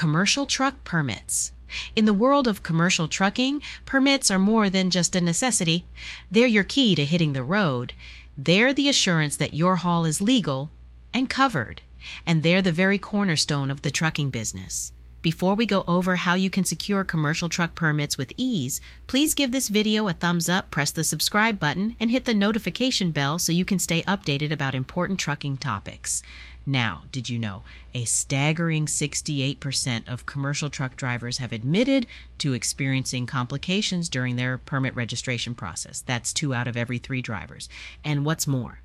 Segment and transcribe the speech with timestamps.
[0.00, 1.52] commercial truck permits.
[1.94, 5.84] In the world of commercial trucking, permits are more than just a necessity.
[6.30, 7.92] They're your key to hitting the road.
[8.34, 10.70] They're the assurance that your haul is legal
[11.12, 11.82] and covered.
[12.24, 14.92] And they're the very cornerstone of the trucking business.
[15.22, 19.52] Before we go over how you can secure commercial truck permits with ease, please give
[19.52, 23.52] this video a thumbs up, press the subscribe button, and hit the notification bell so
[23.52, 26.22] you can stay updated about important trucking topics.
[26.64, 32.06] Now, did you know a staggering 68% of commercial truck drivers have admitted
[32.38, 36.00] to experiencing complications during their permit registration process?
[36.00, 37.68] That's two out of every three drivers.
[38.02, 38.80] And what's more,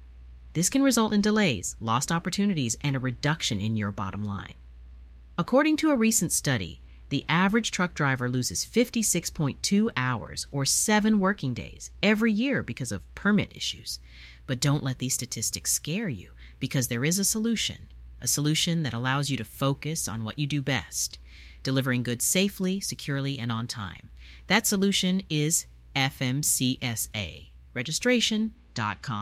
[0.52, 4.55] this can result in delays, lost opportunities, and a reduction in your bottom line.
[5.38, 11.53] According to a recent study, the average truck driver loses 56.2 hours or seven working
[11.53, 13.99] days every year because of permit issues.
[14.48, 17.90] But don't let these statistics scare you because there is a solution,
[18.21, 21.20] a solution that allows you to focus on what you do best,
[21.63, 24.09] delivering goods safely, securely, and on time.
[24.48, 25.65] That solution is
[25.98, 27.49] FMCSA.
[27.74, 28.54] Registration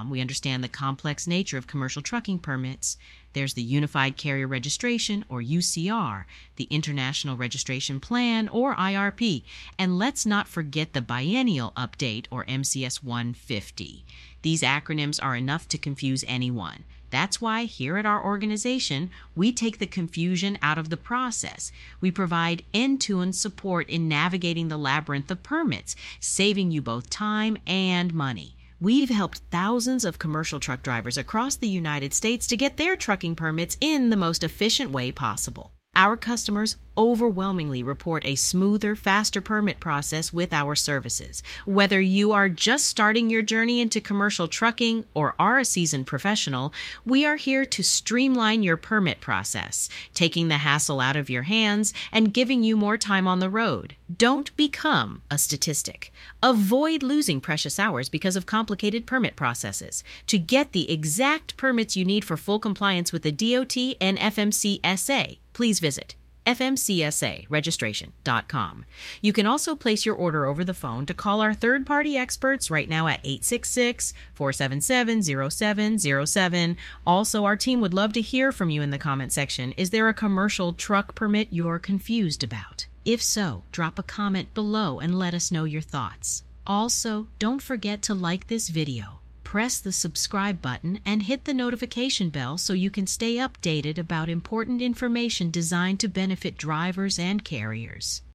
[0.09, 2.97] we understand the complex nature of commercial trucking permits.
[3.33, 9.43] There's the Unified Carrier Registration, or UCR, the International Registration Plan, or IRP,
[9.77, 14.05] and let's not forget the Biennial Update, or MCS 150.
[14.43, 16.83] These acronyms are enough to confuse anyone.
[17.09, 21.71] That's why here at our organization, we take the confusion out of the process.
[22.01, 27.11] We provide end to end support in navigating the labyrinth of permits, saving you both
[27.11, 28.55] time and money.
[28.79, 33.35] We've helped thousands of commercial truck drivers across the United States to get their trucking
[33.35, 35.71] permits in the most efficient way possible.
[35.95, 41.43] Our customers overwhelmingly report a smoother, faster permit process with our services.
[41.65, 46.73] Whether you are just starting your journey into commercial trucking or are a seasoned professional,
[47.05, 51.93] we are here to streamline your permit process, taking the hassle out of your hands
[52.11, 53.95] and giving you more time on the road.
[54.17, 56.11] Don't become a statistic.
[56.41, 60.03] Avoid losing precious hours because of complicated permit processes.
[60.27, 65.37] To get the exact permits you need for full compliance with the DOT and FMCSA,
[65.53, 66.15] please visit
[66.45, 68.85] fmcsaregistration.com.
[69.21, 72.71] You can also place your order over the phone to call our third party experts
[72.71, 76.77] right now at 866 477 0707.
[77.05, 79.71] Also, our team would love to hear from you in the comment section.
[79.73, 82.87] Is there a commercial truck permit you're confused about?
[83.05, 86.43] If so, drop a comment below and let us know your thoughts.
[86.65, 89.19] Also, don't forget to like this video
[89.53, 94.27] press the subscribe button and hit the notification bell so you can stay updated about
[94.27, 98.23] important information designed to benefit drivers and carriers.